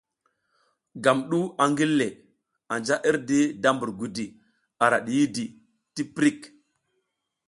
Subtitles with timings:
[1.03, 2.07] Gam du a ngille,
[2.73, 4.25] anja irdi da mbur gudi
[4.83, 5.45] ara diyidi
[5.93, 6.41] ti pirik.